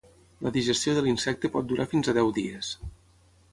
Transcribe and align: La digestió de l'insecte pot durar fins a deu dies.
La 0.45 0.51
digestió 0.55 0.93
de 0.99 1.03
l'insecte 1.09 1.53
pot 1.57 1.69
durar 1.73 1.87
fins 1.93 2.11
a 2.11 2.17
deu 2.21 2.35
dies. 2.41 2.75